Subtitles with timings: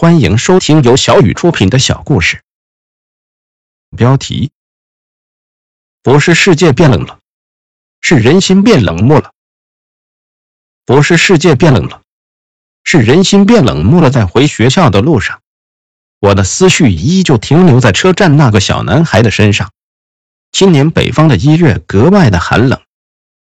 [0.00, 2.40] 欢迎收听由小雨出品的小故事。
[3.96, 4.52] 标题：
[6.04, 7.18] 不是世界变冷了，
[8.00, 9.32] 是人心变冷漠了。
[10.86, 12.02] 不是世界变冷了，
[12.84, 14.08] 是人心变冷漠了。
[14.08, 15.42] 在回学校的路上，
[16.20, 19.72] 我的思绪依旧停留在车站那个小男孩的身上。
[20.52, 22.80] 今年北方的一月格外的寒冷，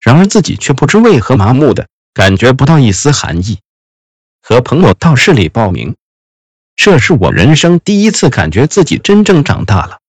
[0.00, 3.60] 然而自己却不知为何麻木的感觉不到一丝寒意。
[4.40, 5.94] 和朋友到市里报名。
[6.84, 10.00] 这是我人生第一次感觉自己真正长大了，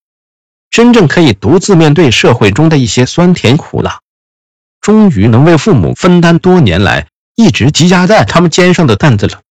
[0.72, 4.00] 真正可以独自面对社会中的一些酸甜苦辣，
[4.82, 9.42] 终于能为父母分担多年来一直积压在他们肩上的担子了。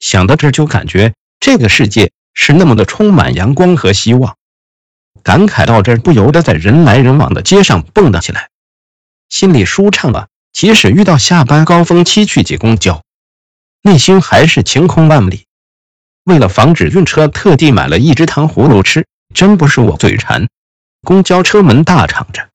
[0.00, 4.34] 想到这就感觉这个世界是那么的充满阳光和希望，
[5.22, 8.48] 感慨到这不由得在人来人往的街上蹦跶起来，
[9.28, 10.26] 心里舒畅了！
[10.52, 13.04] 即使遇到下班高峰期去挤公交，
[13.82, 15.44] 内心还是晴空万里。
[16.30, 19.06] 为了防止晕车，特地买了一只糖葫芦吃。
[19.34, 20.48] 真不是我嘴馋。
[21.02, 22.48] 公交车门大敞着，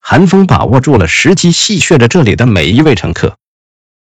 [0.00, 3.36] 寒风把握住了时机，戏谑着这里的每一位乘客。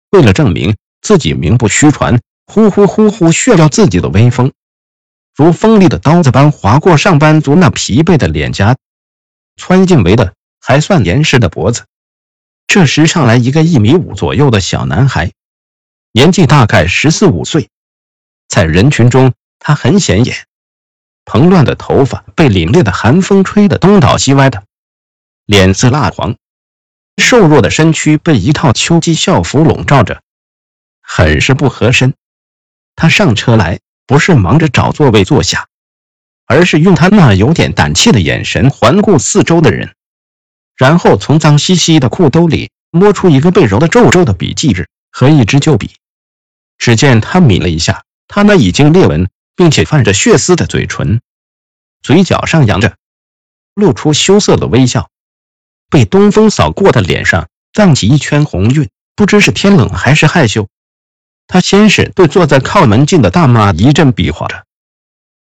[0.09, 4.53] 为了证明自己名不虚传，呼呼呼呼炫耀自己的威风，
[5.36, 8.75] 如锋利的刀子般划过上班族那疲惫的脸颊，
[9.55, 11.86] 穿进围的还算严实的脖子。
[12.66, 15.31] 这时上来一个一米五左右的小男孩，
[16.11, 17.69] 年纪大概十四五岁。
[18.47, 20.45] 在人群中，他很显眼，
[21.25, 24.63] 蓬乱的头发被凛冽的寒风吹得东倒西歪的，
[25.45, 26.36] 脸色蜡黄，
[27.17, 30.21] 瘦弱的身躯被一套秋季校服笼罩着，
[31.02, 32.14] 很是不合身。
[32.95, 35.67] 他上车来，不是忙着找座位坐下，
[36.45, 39.95] 而是用他那有点胆怯的眼神环顾四周的人，
[40.75, 45.95] 然后从脏兮兮的裤兜里摸出一个被揉得皱皱的笔记纸和一支旧笔。
[46.77, 48.03] 只见他抿了一下。
[48.27, 51.21] 他那已经裂纹并且泛着血丝的嘴唇，
[52.02, 52.95] 嘴角上扬着，
[53.73, 55.09] 露出羞涩的微笑。
[55.89, 60.67] 被东风扫过的脸上荡起一圈红晕，不知是天冷还是害羞。
[61.45, 64.65] 他先是对坐在靠门近的大妈一阵比划着，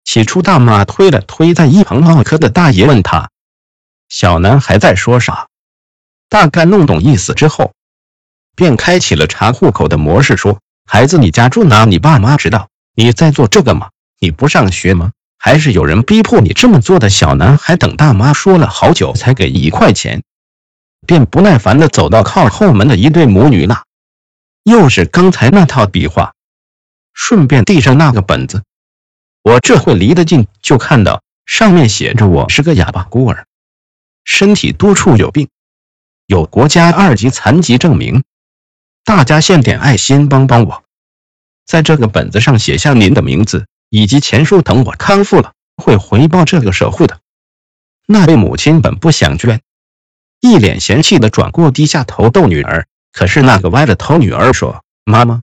[0.03, 3.31] 起初大妈推了推在一旁唠嗑的大爷，问他
[4.09, 5.47] ：“小男孩在说啥？”
[6.29, 7.73] 大概弄懂意思之后，
[8.55, 11.85] 便开启了查户口的模式，说：“孩子，你家住哪？
[11.85, 13.89] 你爸妈知道？”你在做这个吗？
[14.19, 15.11] 你不上学吗？
[15.37, 17.09] 还是有人逼迫你这么做的？
[17.09, 20.23] 小男孩等大妈说了好久才给一块钱，
[21.05, 23.83] 便不耐烦地走到靠后门的一对母女那，
[24.63, 26.33] 又是刚才那套比划，
[27.13, 28.63] 顺便递上那个本子。
[29.41, 33.45] 我这会离得近，就看到上面写着：“我是个哑巴孤儿，
[34.23, 35.49] 身体多处有病，
[36.27, 38.23] 有国家二级残疾证明，
[39.03, 40.83] 大家献点爱心帮帮我。”
[41.65, 47.19] 在这个本子上写下您的名字以及钱数，等我康复了会回报这个社会的。
[48.05, 49.61] 那位母亲本不想捐，
[50.41, 52.85] 一脸嫌弃的转过低下头逗女儿。
[53.11, 55.41] 可是那个歪着头女儿说：“妈妈，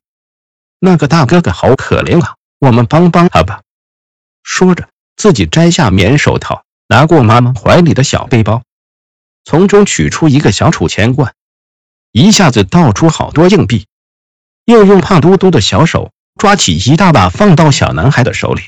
[0.80, 3.62] 那个大哥哥好可怜啊，我们帮帮他吧。”
[4.42, 8.62] 说着，自己摘下棉手套，拿过妈妈怀里的小背包，
[9.44, 11.32] 从中取出一个小储钱罐，
[12.10, 13.86] 一下子倒出好多硬币。
[14.64, 18.62] 又用胖嘟嘟的小手抓起一大把，放到小男孩的手里。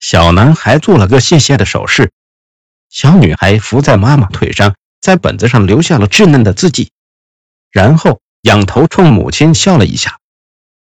[0.00, 2.12] 小男孩做了个谢谢的手势。
[2.88, 6.90] 小女孩伏在妈妈腿上，在本子上留下了稚嫩的字迹，
[7.70, 10.18] 然后仰头冲母亲笑了一下。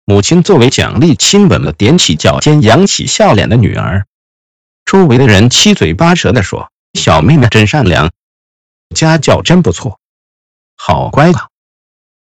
[0.04, 4.06] 母亲作为奖励，亲吻了踮起脚尖、扬起笑脸的女儿。
[4.84, 8.12] 周围的人七嘴八舌地说：“小妹妹真善良，
[8.94, 9.98] 家教真不错，
[10.76, 11.48] 好乖啊，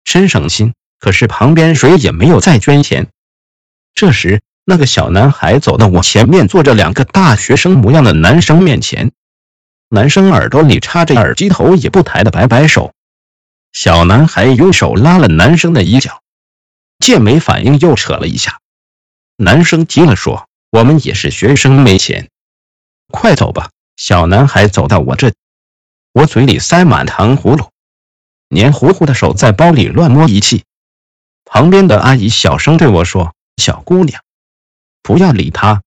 [0.03, 3.07] 真省心。”可是旁边谁也没有再捐钱。
[3.95, 9.11] 这时，那个小男孩走到我前面，坐着两个大学生模样的男生面前。
[9.89, 12.93] 男生耳朵里插着耳机，头也不抬的摆摆手。
[13.73, 16.21] 小男孩用手拉了男生的衣角，
[16.99, 18.59] 见没反应，又扯了一下。
[19.37, 22.29] 男生急了，说：“我们也是学生，没钱，
[23.07, 25.33] 快走吧。”小男孩走到我这，
[26.13, 27.71] 我嘴里塞满糖葫芦，
[28.49, 30.63] 黏糊糊的手在包里乱摸一气。
[31.53, 34.23] 旁边的阿姨小声对我说：“小姑娘，
[35.03, 35.83] 不要理他，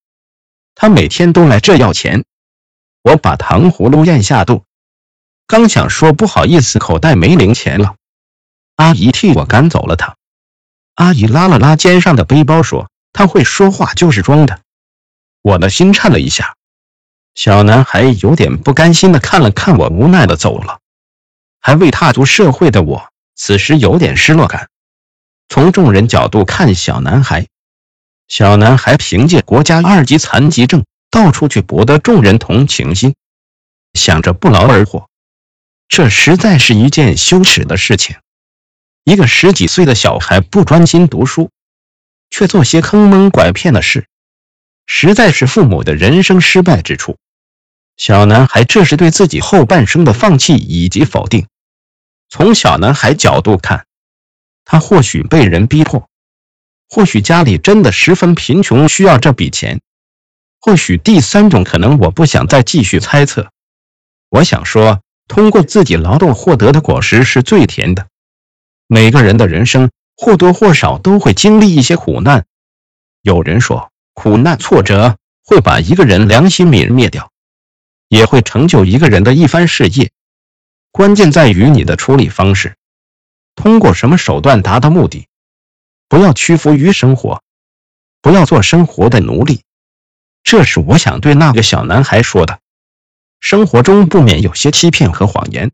[0.75, 2.27] 他每天都来这要钱。”
[3.03, 4.67] 我把糖葫芦咽下肚，
[5.47, 7.97] 刚想说不好意思，口袋没零钱了，
[8.77, 10.17] 阿姨替我赶走了他。
[10.97, 14.61] 阿姨拉了拉肩上的背包说：“他会说话就是装的。”
[15.41, 16.57] 我的心颤了一下。
[17.35, 20.81] 小男孩有点不甘心的看了看我，无奈的走了。
[21.59, 24.69] 还未踏足社会的我，此时有点失落感。
[25.49, 27.47] 从众人角度看，小男孩
[28.27, 33.15] 小男孩凭借国家二级残疾证到处去博得众人同情心，
[33.93, 35.09] 想着不劳而获，
[35.89, 38.17] 这实在是一件羞耻的事情。
[39.05, 41.51] 一个十几岁的小孩不专心读书，
[42.31, 44.07] 却做些坑蒙拐骗的事，
[44.87, 47.19] 实在是父母的人生失败之处。
[47.97, 51.47] 小男孩这是对自己后半生的放弃以及否定。
[52.31, 53.87] 从小男孩角度看，
[54.65, 56.09] 他或许被人逼迫。
[56.89, 59.81] 或许家里真的十分贫穷，需要这笔钱。
[60.61, 63.51] 或许第三种可能，我不想再继续猜测。
[64.31, 68.07] 我想说，通过自己劳动获得的果实是最甜的。
[68.87, 72.45] 每个人的人生或多或少都会经历一些苦难。
[73.23, 77.31] 有人说，苦难挫折会把一个人良心泯灭掉，
[78.09, 80.11] 也会成就一个人的一番事业。
[80.93, 82.77] 关键在于你的处理方式，
[83.65, 85.27] 通过什么手段达到目的。
[86.07, 87.43] 不要屈服于生活，
[88.21, 89.63] 不要做生活的奴隶。
[90.43, 92.59] 这是我想对那个小男孩说的。
[93.41, 95.73] 生活中不免有些欺骗和谎言，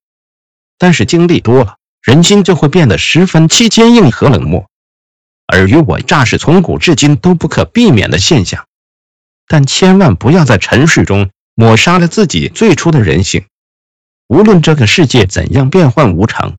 [0.79, 4.71] 但是经历多了，人心就会变得十分坚硬和冷漠。
[5.49, 8.69] 尔虞我诈是从古至今都不可避免的现象，
[9.49, 13.47] 但千万不要在尘世中抹杀了自己最初的人性。
[14.29, 16.57] 无论这个世界怎样变幻无常，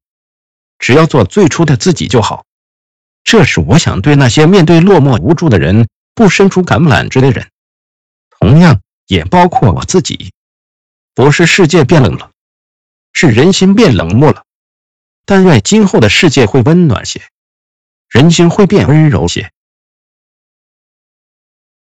[0.81, 2.45] 只要做最初的自己就好。
[3.23, 7.49] 这是我想对那些面对落寞无助的人不伸出橄榄枝的人，
[8.31, 10.33] 同样也包括我自己。
[11.13, 12.31] 不是世界变冷了，
[13.13, 14.43] 是人心变冷漠了。
[15.25, 17.21] 但愿今后的世界会温暖些，
[18.09, 19.51] 人心会变温柔些。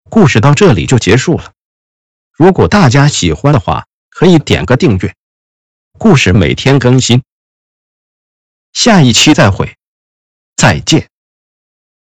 [0.09, 1.53] 故事到这里就结束了。
[2.31, 5.17] 如果大家喜欢的话，可以点个订阅。
[5.99, 7.25] 故事每天更新，
[8.77, 9.75] 下一期再会，
[10.55, 11.09] 再见。